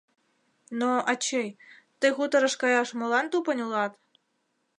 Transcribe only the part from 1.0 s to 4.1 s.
ачый, тый хуторыш каяш молан тупынь улат?